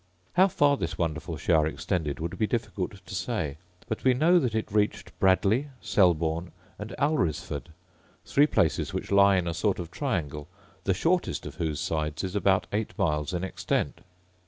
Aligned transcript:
How 0.33 0.47
far 0.47 0.77
this 0.77 0.97
wonderful 0.97 1.37
shower 1.37 1.67
extended 1.67 2.19
would 2.19 2.39
be 2.39 2.47
difficult 2.47 3.05
to 3.05 3.13
say; 3.13 3.57
but 3.87 4.03
we 4.03 4.15
know 4.15 4.39
that 4.39 4.55
it 4.55 4.71
reached 4.71 5.11
Bradley, 5.19 5.67
Selborne, 5.79 6.51
and 6.79 6.95
Alresford, 6.97 7.69
three 8.25 8.47
places 8.47 8.95
which 8.95 9.11
lie 9.11 9.37
in 9.37 9.47
a 9.47 9.53
sort 9.53 9.77
of 9.77 9.89
a 9.89 9.91
triangle, 9.91 10.47
the 10.85 10.95
shortest 10.95 11.45
of 11.45 11.53
whose 11.61 11.79
sides 11.79 12.23
is 12.23 12.35
about 12.35 12.65
eight 12.73 12.97
miles 12.97 13.31
in 13.31 13.43
extent. 13.43 14.01